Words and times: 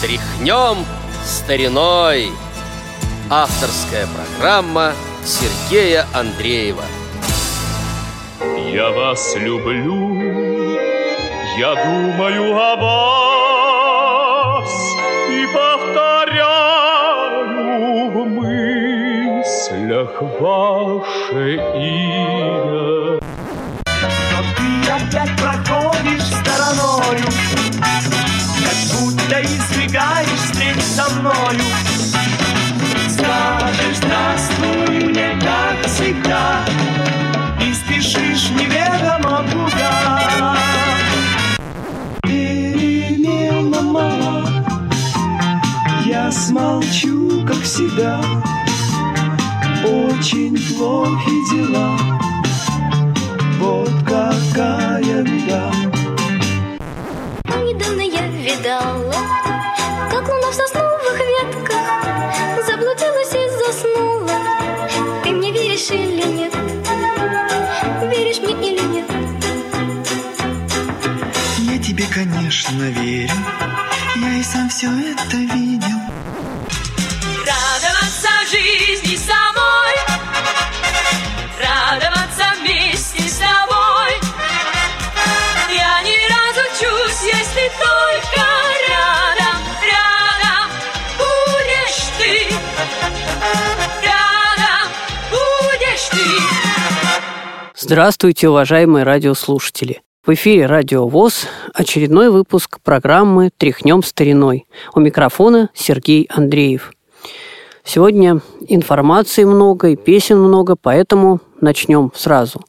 Тряхнем 0.00 0.86
стариной. 1.26 2.30
Авторская 3.28 4.06
программа 4.06 4.94
Сергея 5.26 6.06
Андреева. 6.14 6.84
Я 8.72 8.88
вас 8.92 9.36
люблю, 9.36 10.14
я 11.58 11.74
думаю 11.74 12.56
о 12.56 12.76
вас 14.56 14.72
И 15.28 15.46
повторяю 15.52 16.80
в 18.10 18.24
мыслях 18.24 20.22
ваше 20.40 21.56
имя 21.76 21.99
всегда 47.80 48.20
Очень 49.84 50.56
плохи 50.76 51.30
дела 51.50 51.99
Здравствуйте, 97.92 98.48
уважаемые 98.48 99.02
радиослушатели! 99.02 100.00
В 100.24 100.32
эфире 100.32 100.66
Радио 100.66 101.08
ВОЗ 101.08 101.48
очередной 101.74 102.30
выпуск 102.30 102.78
программы 102.84 103.50
«Тряхнем 103.56 104.04
стариной». 104.04 104.68
У 104.94 105.00
микрофона 105.00 105.70
Сергей 105.74 106.28
Андреев. 106.30 106.92
Сегодня 107.82 108.42
информации 108.68 109.42
много 109.42 109.88
и 109.88 109.96
песен 109.96 110.38
много, 110.38 110.76
поэтому 110.80 111.40
начнем 111.60 112.12
сразу. 112.14 112.60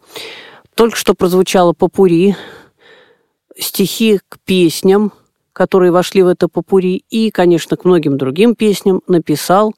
Только 0.74 0.98
что 0.98 1.14
прозвучало 1.14 1.74
попури, 1.74 2.36
стихи 3.56 4.22
к 4.28 4.40
песням, 4.44 5.14
которые 5.54 5.92
вошли 5.92 6.24
в 6.24 6.30
это 6.30 6.48
попури, 6.48 7.04
и, 7.12 7.30
конечно, 7.30 7.78
к 7.78 7.86
многим 7.86 8.18
другим 8.18 8.56
песням 8.56 9.04
написал 9.06 9.76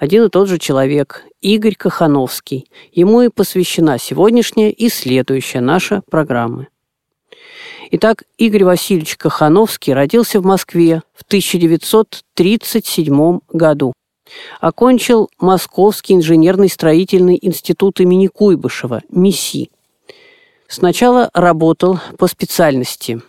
один 0.00 0.24
и 0.24 0.28
тот 0.30 0.48
же 0.48 0.58
человек, 0.58 1.24
Игорь 1.42 1.74
Кахановский. 1.74 2.70
Ему 2.90 3.20
и 3.20 3.28
посвящена 3.28 3.98
сегодняшняя 3.98 4.70
и 4.70 4.88
следующая 4.88 5.60
наша 5.60 6.00
программа. 6.10 6.68
Итак, 7.90 8.24
Игорь 8.38 8.64
Васильевич 8.64 9.18
Кахановский 9.18 9.92
родился 9.92 10.40
в 10.40 10.46
Москве 10.46 11.02
в 11.12 11.20
1937 11.24 13.40
году. 13.52 13.92
Окончил 14.60 15.28
Московский 15.38 16.14
инженерный 16.14 16.70
строительный 16.70 17.38
институт 17.42 18.00
имени 18.00 18.28
Куйбышева, 18.28 19.02
МИСИ. 19.10 19.70
Сначала 20.66 21.28
работал 21.34 22.00
по 22.16 22.26
специальности. 22.26 23.20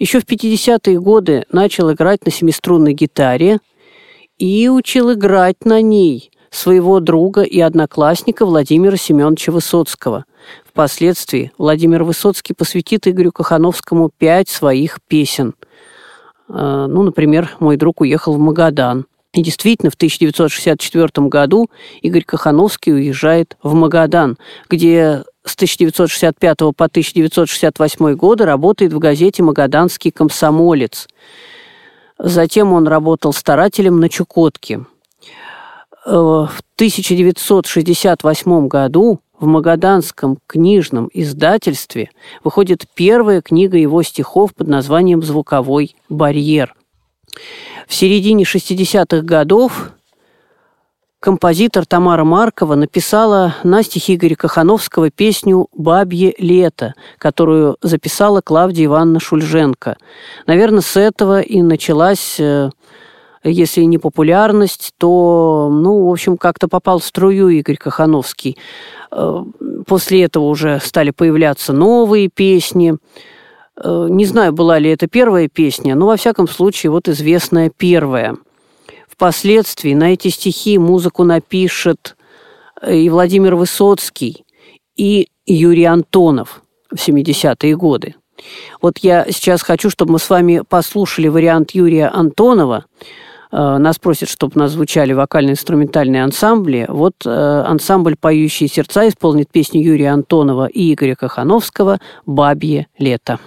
Еще 0.00 0.18
в 0.18 0.24
50-е 0.24 0.98
годы 0.98 1.44
начал 1.52 1.92
играть 1.92 2.24
на 2.24 2.32
семиструнной 2.32 2.94
гитаре 2.94 3.60
и 4.40 4.68
учил 4.68 5.12
играть 5.12 5.64
на 5.64 5.82
ней 5.82 6.32
своего 6.50 6.98
друга 6.98 7.42
и 7.42 7.60
одноклассника 7.60 8.44
Владимира 8.44 8.96
Семеновича 8.96 9.52
Высоцкого. 9.52 10.24
Впоследствии 10.66 11.52
Владимир 11.58 12.02
Высоцкий 12.02 12.54
посвятит 12.54 13.06
Игорю 13.06 13.30
Кахановскому 13.30 14.10
пять 14.16 14.48
своих 14.48 14.98
песен. 15.06 15.54
Э, 16.48 16.86
Ну, 16.88 17.02
например, 17.02 17.50
«Мой 17.60 17.76
друг 17.76 18.00
уехал 18.00 18.34
в 18.34 18.38
Магадан». 18.38 19.06
И 19.32 19.42
действительно, 19.42 19.90
в 19.90 19.94
1964 19.94 21.28
году 21.28 21.70
Игорь 22.00 22.24
Кахановский 22.24 22.92
уезжает 22.92 23.56
в 23.62 23.74
Магадан, 23.74 24.38
где 24.68 25.22
с 25.44 25.54
1965 25.54 26.58
по 26.72 26.86
1968 26.86 28.14
годы 28.14 28.44
работает 28.44 28.92
в 28.92 28.98
газете 28.98 29.42
«Магаданский 29.42 30.10
комсомолец». 30.10 31.06
Затем 32.22 32.72
он 32.74 32.86
работал 32.86 33.32
старателем 33.32 33.98
на 33.98 34.10
Чукотке. 34.10 34.84
Э, 36.04 36.12
В 36.12 36.62
1968 36.76 38.68
году 38.68 39.20
в 39.38 39.46
Магаданском 39.46 40.38
книжном 40.46 41.08
издательстве 41.14 42.10
выходит 42.44 42.84
первая 42.94 43.40
книга 43.40 43.78
его 43.78 44.02
стихов 44.02 44.54
под 44.54 44.68
названием 44.68 45.22
«Звуковой 45.22 45.96
барьер». 46.10 46.74
В 47.88 47.94
середине 47.94 48.44
60-х 48.44 49.22
годов 49.22 49.92
композитор 51.20 51.84
Тамара 51.84 52.24
Маркова 52.24 52.74
написала 52.74 53.54
на 53.62 53.82
стихи 53.82 54.14
Игоря 54.14 54.34
Кахановского 54.34 55.10
песню 55.10 55.68
«Бабье 55.74 56.34
лето», 56.38 56.94
которую 57.18 57.76
записала 57.82 58.40
Клавдия 58.40 58.86
Ивановна 58.86 59.20
Шульженко. 59.20 59.96
Наверное, 60.46 60.80
с 60.80 60.96
этого 60.96 61.40
и 61.42 61.60
началась, 61.60 62.40
э, 62.40 62.70
если 63.44 63.82
не 63.82 63.98
популярность, 63.98 64.94
то, 64.98 65.68
ну, 65.70 66.08
в 66.08 66.10
общем, 66.10 66.38
как-то 66.38 66.68
попал 66.68 66.98
в 66.98 67.04
струю 67.04 67.48
Игорь 67.48 67.76
Кахановский. 67.76 68.56
Э, 69.12 69.44
После 69.86 70.24
этого 70.24 70.44
уже 70.44 70.80
стали 70.80 71.10
появляться 71.10 71.72
новые 71.72 72.28
песни. 72.28 72.96
Э, 73.76 74.06
Не 74.08 74.24
знаю, 74.24 74.52
была 74.54 74.78
ли 74.78 74.90
это 74.90 75.06
первая 75.06 75.48
песня, 75.48 75.94
но, 75.94 76.06
во 76.06 76.16
всяком 76.16 76.48
случае, 76.48 76.90
вот 76.90 77.08
известная 77.08 77.70
первая– 77.76 78.36
Впоследствии 79.20 79.92
на 79.92 80.14
эти 80.14 80.28
стихи 80.28 80.78
музыку 80.78 81.24
напишет 81.24 82.16
э, 82.80 82.96
и 82.96 83.10
Владимир 83.10 83.54
Высоцкий, 83.54 84.46
и 84.96 85.28
Юрий 85.44 85.84
Антонов 85.84 86.62
в 86.90 86.94
70-е 86.94 87.76
годы. 87.76 88.14
Вот 88.80 88.96
я 89.00 89.26
сейчас 89.30 89.60
хочу, 89.60 89.90
чтобы 89.90 90.12
мы 90.12 90.18
с 90.18 90.30
вами 90.30 90.62
послушали 90.66 91.28
вариант 91.28 91.72
Юрия 91.72 92.06
Антонова. 92.06 92.86
Э, 93.52 93.76
Нас 93.76 93.98
просят, 93.98 94.30
чтобы 94.30 94.58
нас 94.58 94.70
звучали 94.70 95.12
вокально-инструментальные 95.12 96.24
ансамбли. 96.24 96.86
Вот 96.88 97.16
э, 97.26 97.28
ансамбль 97.28 98.16
«Поющие 98.18 98.70
сердца» 98.70 99.06
исполнит 99.06 99.50
песню 99.50 99.82
Юрия 99.82 100.12
Антонова 100.12 100.66
и 100.66 100.94
Игоря 100.94 101.14
Кахановского 101.14 101.98
«Бабье 102.24 102.86
лето». 102.96 103.38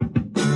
Клены 0.00 0.47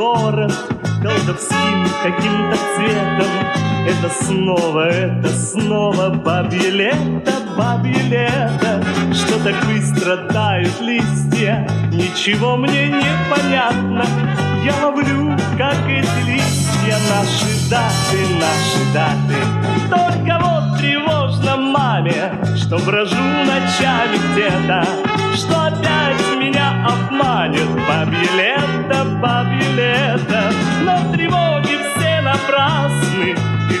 город 0.00 0.52
колдовским 1.02 1.86
каким-то 2.02 2.56
цветом. 2.74 3.32
Это 3.86 4.08
снова, 4.24 4.88
это 4.88 5.28
снова 5.28 6.08
бабье 6.08 6.70
лето, 6.70 7.32
бабье 7.56 8.02
лето. 8.08 8.82
Что 9.12 9.44
так 9.44 9.54
быстро 9.66 10.16
тают 10.32 10.80
листья, 10.80 11.68
ничего 11.92 12.56
мне 12.56 12.88
не 12.88 13.10
понятно. 13.30 14.04
Я 14.64 14.74
ловлю, 14.86 15.36
как 15.58 15.76
эти 15.86 16.20
листья, 16.26 16.96
наши 17.10 17.68
даты, 17.68 18.20
наши 18.40 18.82
даты. 18.94 19.38
Только 19.90 20.38
вот 20.42 20.78
три 20.78 20.96
что 22.70 22.78
брожу 22.86 23.09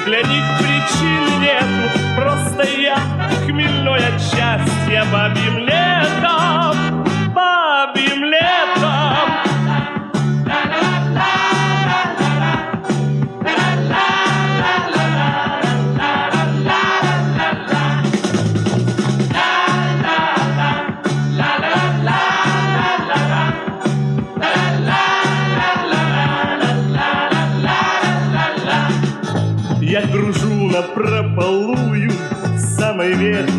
для 0.04 0.22
них 0.22 0.44
причин 0.58 1.40
нету. 1.40 1.98
Просто 2.16 2.62
я 2.80 2.98
хмельной 3.46 3.98
от 3.98 4.20
счастья 4.20 5.04
бабьим 5.12 5.58
летом, 5.58 6.89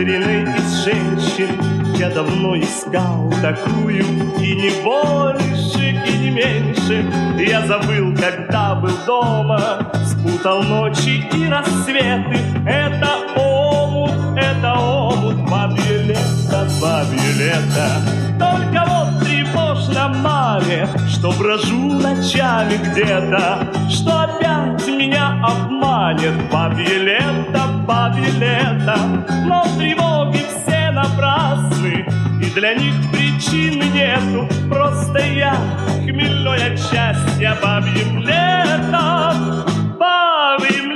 Ветреной 0.02 0.46
из 0.58 0.84
женщин 0.84 1.62
Я 1.96 2.10
давно 2.10 2.56
искал 2.56 3.32
такую 3.40 4.02
И 4.40 4.56
не 4.56 4.84
больше, 4.84 6.02
и 6.08 6.18
не 6.18 6.32
меньше. 6.32 7.06
Я 7.38 7.68
забыл, 7.68 8.16
когда 8.16 8.74
был 8.74 8.90
дома 9.06 9.92
Спутал 10.04 10.64
ночи 10.64 11.24
и 11.32 11.48
рассветы. 11.48 12.40
Это 12.66 13.12
омут, 13.36 14.12
это 14.36 14.74
омут 14.74 15.36
Бабье 15.48 16.02
лето, 16.02 16.68
бабье 16.82 17.34
лето. 17.38 18.02
Только 18.40 18.84
вот 18.88 19.24
тревожно 19.24 19.31
маме 20.08 20.88
Что 21.10 21.32
брожу 21.32 21.94
ночами 21.94 22.78
где-то 22.78 23.68
Что 23.90 24.22
опять 24.22 24.88
меня 24.88 25.40
обманет 25.44 26.34
Бабье 26.52 26.98
лето, 26.98 27.62
бабье 27.88 28.32
лето. 28.32 28.98
Но 29.46 29.64
тревоги 29.78 30.46
все 30.50 30.92
напрасны 30.92 32.06
И 32.42 32.50
для 32.54 32.74
них 32.74 32.94
причин 33.12 33.82
нету. 33.94 34.48
Просто 34.70 35.20
я 35.20 35.56
хмельной 36.04 36.74
от 36.74 36.80
счастья 36.80 37.58
Бабьим 37.62 38.20
летом, 38.20 39.66
бабьим 39.98 40.91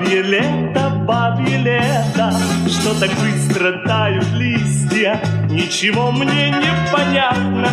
бабье 0.00 0.22
лето, 0.22 0.90
бабье 1.06 1.58
лето. 1.58 2.32
Что 2.66 2.98
так 2.98 3.10
быстро 3.20 3.72
тают 3.86 4.26
листья, 4.32 5.20
ничего 5.48 6.10
мне 6.10 6.50
не 6.50 6.70
понятно. 6.92 7.68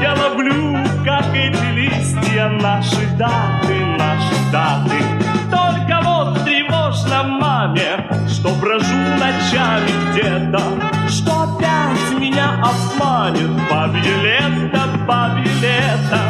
Я 0.00 0.14
ловлю, 0.14 0.78
как 1.04 1.34
эти 1.34 1.64
листья, 1.74 2.48
наши 2.48 3.06
даты, 3.18 3.84
наши 3.98 4.34
даты. 4.52 5.02
Только 5.50 6.00
вот 6.04 6.44
тревожно 6.44 7.24
маме, 7.24 8.06
что 8.28 8.50
брожу 8.50 8.94
ночами 9.18 9.90
где-то, 10.12 10.62
что 11.08 11.42
опять 11.42 12.20
меня 12.20 12.62
обманет 12.62 13.50
бабье 13.70 14.14
лето, 14.22 14.82
бабье 15.06 15.52
лето. 15.60 16.20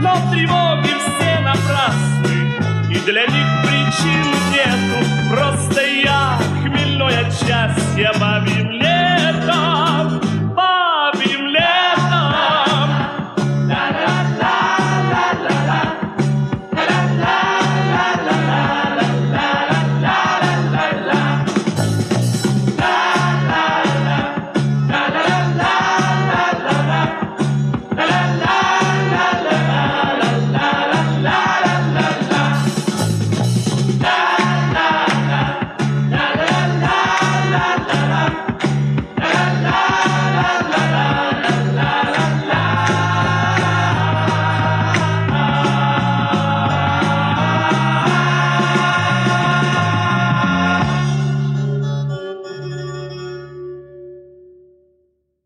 Но 0.00 0.16
тревоги 0.30 0.94
все 1.00 1.38
напрасны, 1.40 2.90
и 2.90 2.98
для 3.00 3.26
них 3.26 3.61
причин 4.02 4.24
нету. 4.50 5.30
Просто 5.30 5.80
я 5.82 6.38
хмельной 6.62 7.20
от 7.20 7.32
счастья 7.32 8.12
бабьим 8.18 8.70
летом, 8.70 9.81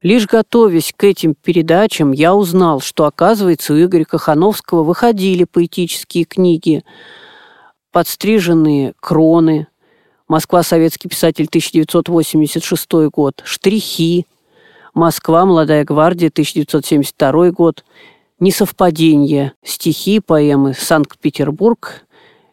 Лишь 0.06 0.28
готовясь 0.28 0.94
к 0.96 1.02
этим 1.02 1.34
передачам, 1.34 2.12
я 2.12 2.36
узнал, 2.36 2.78
что, 2.78 3.06
оказывается, 3.06 3.72
у 3.72 3.76
Игоря 3.76 4.04
Кахановского 4.04 4.84
выходили 4.84 5.42
поэтические 5.42 6.26
книги 6.26 6.84
«Подстриженные 7.90 8.94
кроны», 9.00 9.66
«Москва. 10.28 10.62
Советский 10.62 11.08
писатель. 11.08 11.46
1986 11.46 12.88
год», 13.10 13.42
«Штрихи», 13.44 14.28
«Москва. 14.94 15.44
Молодая 15.44 15.84
гвардия. 15.84 16.28
1972 16.28 17.50
год», 17.50 17.84
«Несовпадение», 18.38 19.54
«Стихи», 19.64 20.20
поэмы 20.20 20.74
«Санкт-Петербург», 20.74 22.04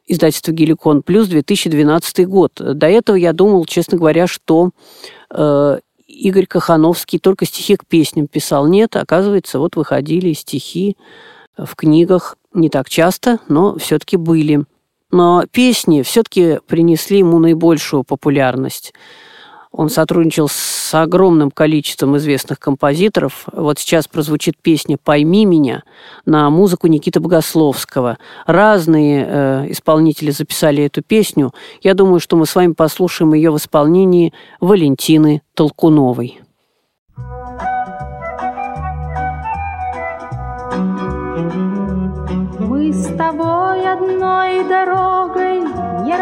издательство 0.08 0.54
«Геликон 0.54 1.04
плюс», 1.04 1.28
2012 1.28 2.28
год. 2.28 2.54
До 2.56 2.88
этого 2.88 3.16
я 3.16 3.32
думал, 3.32 3.66
честно 3.66 4.00
говоря, 4.00 4.26
что 4.26 4.72
э, 5.30 5.78
Игорь 6.14 6.46
Кахановский 6.46 7.20
только 7.20 7.46
стихи 7.46 7.76
к 7.76 7.86
песням 7.86 8.28
писал. 8.28 8.68
Нет, 8.68 8.96
оказывается, 8.96 9.60
вот 9.60 9.76
выходили 9.76 10.34
стихи 10.34 10.98
в 11.58 11.76
книгах 11.76 12.38
не 12.54 12.70
так 12.70 12.90
часто, 12.90 13.40
но 13.48 13.78
все-таки 13.78 14.18
были. 14.18 14.66
Но 15.12 15.46
песни 15.52 16.02
все-таки 16.02 16.60
принесли 16.68 17.20
ему 17.20 17.40
наибольшую 17.40 18.04
популярность. 18.04 18.94
Он 19.74 19.90
сотрудничал 19.90 20.48
с 20.50 20.94
огромным 20.94 21.50
количеством 21.50 22.16
известных 22.18 22.60
композиторов. 22.60 23.46
Вот 23.52 23.80
сейчас 23.80 24.08
прозвучит 24.08 24.56
песня 24.62 25.00
«Пойми 25.04 25.46
меня» 25.46 25.82
на 26.26 26.48
музыку 26.52 26.86
Никиты 26.86 27.20
Богословского. 27.20 28.20
Разные 28.46 29.26
э, 29.28 29.72
исполнители 29.72 30.30
записали 30.30 30.84
эту 30.84 31.02
песню. 31.02 31.54
Я 31.82 31.96
думаю, 31.96 32.20
что 32.20 32.36
мы 32.38 32.46
с 32.46 32.54
вами 32.54 32.74
послушаем 32.74 33.34
ее 33.34 33.50
в 33.50 33.58
исполнении 33.58 34.32
Валентины 34.62 35.42
Толкуновой. 35.56 36.40
Мы 42.60 42.94
с 42.94 43.08
тобой 43.18 43.88
одной 43.92 44.64
дорогой 44.70 45.62
Не 46.06 46.16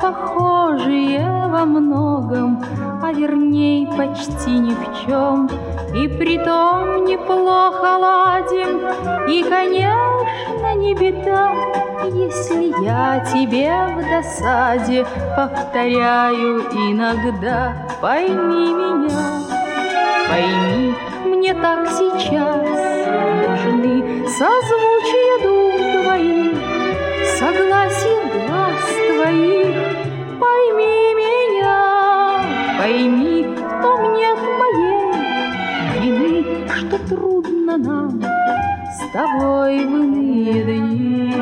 похожие 0.00 1.48
во 1.48 1.64
многом, 1.64 2.62
а 3.02 3.12
верней 3.12 3.86
почти 3.86 4.50
ни 4.50 4.70
в 4.72 5.06
чем. 5.06 5.48
И 5.94 6.08
притом 6.08 7.04
неплохо 7.04 7.98
ладим, 7.98 8.80
и, 9.28 9.42
конечно, 9.42 10.74
не 10.76 10.94
беда, 10.94 11.54
Если 12.04 12.84
я 12.84 13.24
тебе 13.32 13.72
в 13.96 14.08
досаде 14.08 15.06
повторяю 15.36 16.60
иногда, 16.72 17.74
Пойми 18.00 18.74
меня, 18.74 19.40
пойми, 20.28 20.94
мне 21.24 21.54
так 21.54 21.88
сейчас 21.88 22.68
нужны 23.48 24.28
созвучие 24.28 24.85
нам 37.76 38.20
с 38.20 39.12
тобой 39.12 39.84
в 39.84 39.90
иные 39.90 40.62
дни. 40.64 41.34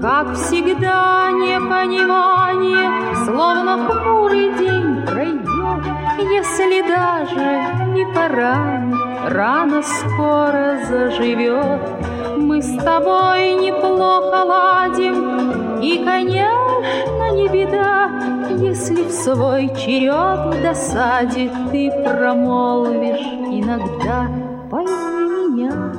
Как 0.00 0.34
всегда 0.34 1.30
непонимание, 1.32 3.16
словно 3.24 3.88
хмурый 3.88 4.52
день 4.58 5.04
пройдет, 5.06 5.84
если 6.18 6.82
даже 6.82 7.62
не 7.92 8.04
поранит, 8.14 8.96
рано 9.28 9.82
скоро 9.82 10.78
заживет. 10.88 11.80
Мы 12.52 12.60
с 12.60 12.84
тобой 12.84 13.54
неплохо 13.54 14.44
ладим, 14.44 15.80
и, 15.80 16.04
конечно, 16.04 17.30
не 17.32 17.48
беда, 17.48 18.10
если 18.58 19.04
в 19.04 19.10
свой 19.10 19.68
черед 19.68 20.54
в 20.54 20.62
досаде 20.62 21.50
ты 21.70 21.90
промолвишь 22.04 23.26
иногда 23.48 24.28
«Пойми 24.70 25.48
меня, 25.48 25.94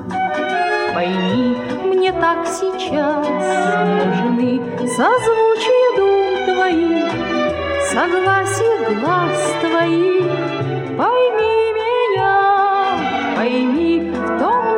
пойми, 0.94 1.58
мне 1.86 2.12
так 2.12 2.46
сейчас 2.46 3.28
нужны 4.06 4.62
созвучие 4.96 5.98
дум 5.98 6.54
твоих, 6.54 7.12
согласие 7.90 9.00
глаз 9.02 9.56
твоих. 9.60 10.30
Пойми 11.00 11.74
меня, 11.82 12.36
пойми, 13.38 14.12
в 14.12 14.38
том 14.38 14.74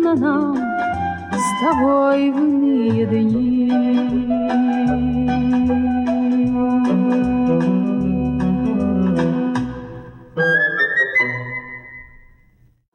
трудно 0.00 0.14
нам 0.14 0.56
с 0.56 1.60
тобой 1.60 2.30
в 2.30 2.36
иные 2.36 3.06
дни. 3.06 3.70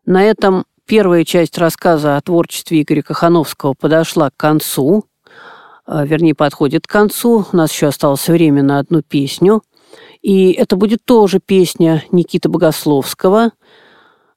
На 0.05 0.24
этом 0.24 0.65
первая 0.85 1.24
часть 1.25 1.57
рассказа 1.57 2.17
о 2.17 2.21
творчестве 2.21 2.81
Игоря 2.81 3.01
Кахановского 3.01 3.74
подошла 3.74 4.29
к 4.29 4.38
концу, 4.38 5.05
э, 5.88 6.05
вернее, 6.05 6.35
подходит 6.35 6.88
к 6.88 6.91
концу. 6.91 7.45
У 7.51 7.57
нас 7.57 7.71
еще 7.71 7.88
осталось 7.88 8.27
время 8.27 8.63
на 8.63 8.79
одну 8.79 9.01
песню. 9.01 9.62
И 10.21 10.51
это 10.51 10.75
будет 10.75 11.03
тоже 11.05 11.39
песня 11.39 12.03
Никиты 12.12 12.50
Богословского. 12.50 13.51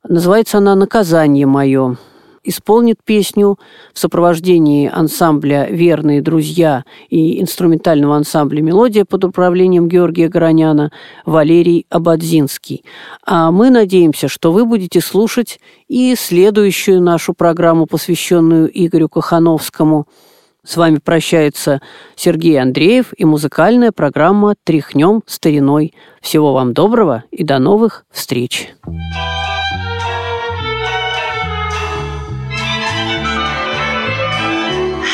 Называется 0.04 0.58
она 0.58 0.74
«Наказание 0.74 1.46
мое». 1.46 1.96
Исполнит 2.48 2.96
песню 3.04 3.58
в 3.92 3.98
сопровождении 3.98 4.90
ансамбля 4.90 5.66
«Верные 5.68 6.22
друзья» 6.22 6.84
и 7.10 7.42
инструментального 7.42 8.16
ансамбля 8.16 8.62
«Мелодия» 8.62 9.04
под 9.04 9.24
управлением 9.24 9.86
Георгия 9.86 10.28
Гороняна 10.28 10.90
Валерий 11.26 11.84
Абадзинский. 11.90 12.86
А 13.22 13.50
мы 13.50 13.68
надеемся, 13.68 14.28
что 14.28 14.50
вы 14.50 14.64
будете 14.64 15.02
слушать 15.02 15.60
и 15.88 16.14
следующую 16.16 17.02
нашу 17.02 17.34
программу, 17.34 17.84
посвященную 17.84 18.70
Игорю 18.72 19.10
Кахановскому. 19.10 20.06
С 20.64 20.78
вами 20.78 21.00
прощается 21.04 21.82
Сергей 22.16 22.58
Андреев 22.58 23.12
и 23.14 23.26
музыкальная 23.26 23.92
программа 23.92 24.54
«Тряхнем 24.64 25.22
стариной». 25.26 25.92
Всего 26.22 26.54
вам 26.54 26.72
доброго 26.72 27.24
и 27.30 27.44
до 27.44 27.58
новых 27.58 28.06
встреч! 28.10 28.70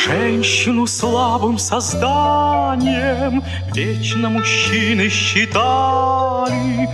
Женщину 0.05 0.85
слабым 0.85 1.57
созданием. 1.57 3.43
Вечно 3.73 4.29
мужчины 4.29 5.09
считали 5.09 6.87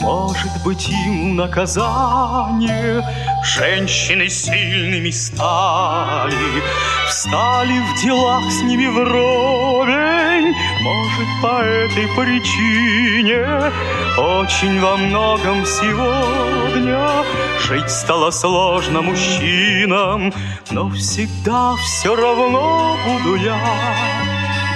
Может 0.00 0.62
быть 0.64 0.88
им 0.88 1.36
наказание 1.36 3.02
Женщины 3.44 4.28
сильными 4.28 5.10
стали 5.10 6.34
Встали 7.08 7.80
в 7.80 8.00
делах 8.00 8.44
с 8.50 8.62
ними 8.62 8.86
вровень. 8.86 10.54
Может 10.82 11.28
по 11.42 11.62
этой 11.62 12.06
причине 12.16 13.72
Очень 14.16 14.80
во 14.80 14.96
многом 14.96 15.66
сегодня 15.66 17.24
Жить 17.60 17.90
стало 17.90 18.30
сложно 18.30 19.02
мужчинам 19.02 20.32
Но 20.70 20.88
всегда 20.90 21.74
все 21.76 22.14
равно 22.14 22.96
буду 23.04 23.36
я 23.36 23.58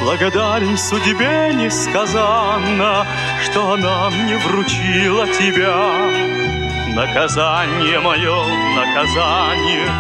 Благодарен 0.03 0.77
судьбе 0.77 1.53
несказанно 1.55 3.07
Что 3.53 3.73
она 3.75 4.09
мне 4.09 4.39
вручила 4.39 5.27
тебя. 5.27 5.77
Наказание 6.97 8.01
мое, 8.01 8.47
наказание. 8.75 9.91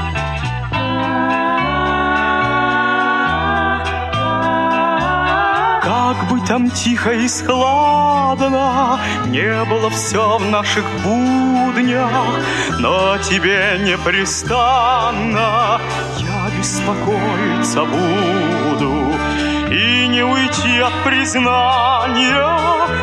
Как 5.83 6.31
бы 6.31 6.41
там 6.47 6.71
тихо 6.71 7.13
и 7.13 7.29
складно 7.29 8.99
Не 9.27 9.65
было 9.67 9.91
все 9.91 10.39
в 10.39 10.51
наших 10.51 10.85
буднях 11.05 12.11
Но 12.79 13.19
тебе 13.19 13.79
непрестанно 13.85 15.79
Я 16.19 16.51
беспокоиться 16.59 17.85
буду 17.85 18.42
не 20.13 20.23
уйти 20.23 20.79
от 20.79 20.93
признания. 21.05 22.47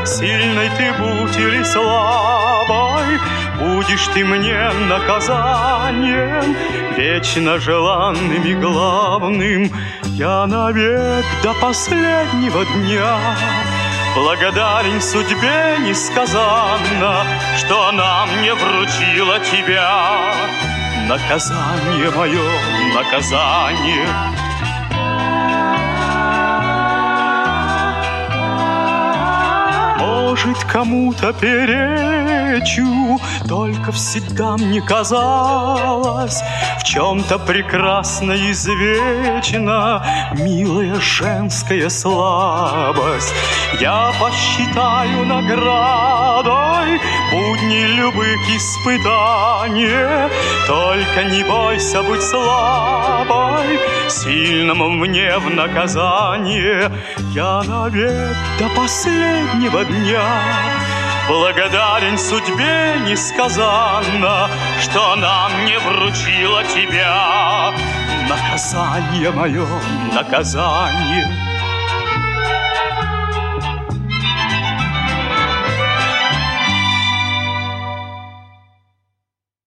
Сильной 0.05 0.69
ты 0.77 0.93
будь 0.93 1.37
или 1.37 1.63
слабой 1.63 3.19
Будешь 3.59 4.07
ты 4.13 4.23
мне 4.23 4.69
наказанием 4.87 6.55
Вечно 6.95 7.59
желанным 7.59 8.43
и 8.43 8.53
главным. 8.53 9.71
Я 10.03 10.45
навек 10.45 11.25
до 11.43 11.53
последнего 11.55 12.63
дня 12.65 13.17
Благодарен 14.15 15.01
судьбе 15.01 15.77
несказанно 15.79 17.25
Что 17.57 17.89
она 17.89 18.27
мне 18.27 18.53
вручила 18.53 19.39
тебя. 19.39 20.31
Наказание 21.07 22.11
мое, 22.11 22.49
наказание 22.93 24.48
Может, 30.49 30.63
кому-то 30.63 31.31
перечу, 31.33 33.19
Только 33.47 33.91
всегда 33.91 34.57
мне 34.57 34.81
казалось, 34.81 36.41
В 36.79 36.83
чем-то 36.83 37.37
прекрасно 37.37 38.31
извечна 38.31 40.03
Милая 40.33 40.95
женская 40.99 41.87
слабость. 41.89 43.31
Я 43.79 44.11
посчитаю 44.19 45.23
наградой 45.27 46.99
Будни 47.31 47.85
любых 47.97 48.49
испытаний, 48.49 50.31
Только 50.65 51.25
не 51.25 51.43
бойся, 51.43 52.01
будь 52.01 52.23
слабой, 52.23 53.79
Сильному 54.09 54.89
мне 54.89 55.37
в 55.37 55.53
наказание 55.53 56.91
Я 57.33 57.61
навек 57.61 58.35
до 58.57 58.67
последнего 58.75 59.85
дня 59.85 60.23
Благодарен 61.27 62.17
судьбе 62.17 62.95
несказанно, 63.07 64.49
Что 64.81 65.13
она 65.13 65.49
мне 65.49 65.77
вручила 65.77 66.63
тебя. 66.63 67.71
Наказание 68.27 69.29
мое, 69.31 69.67
наказание, 70.11 71.48